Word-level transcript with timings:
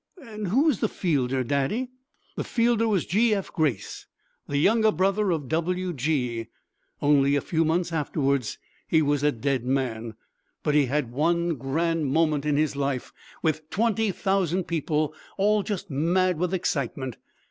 "And 0.19 0.47
who 0.47 0.63
was 0.63 0.79
the 0.79 0.89
fielder, 0.89 1.43
Daddy?" 1.43 1.91
"The 2.35 2.43
fielder 2.43 2.87
was 2.87 3.05
G. 3.05 3.35
F. 3.35 3.53
Grace, 3.53 4.07
the 4.47 4.57
younger 4.57 4.91
brother 4.91 5.29
of 5.29 5.47
W. 5.47 5.93
G. 5.93 6.47
Only 7.03 7.35
a 7.35 7.39
few 7.41 7.63
months 7.63 7.93
afterwards 7.93 8.57
he 8.87 9.03
was 9.03 9.21
a 9.21 9.31
dead 9.31 9.63
man. 9.63 10.15
But 10.63 10.73
he 10.73 10.87
had 10.87 11.11
one 11.11 11.53
grand 11.55 12.07
moment 12.07 12.47
in 12.47 12.57
his 12.57 12.75
life, 12.75 13.13
with 13.43 13.69
twenty 13.69 14.09
thousand 14.09 14.63
people 14.63 15.13
all 15.37 15.61
just 15.61 15.91
mad 15.91 16.39
with 16.39 16.51
excitement. 16.51 17.17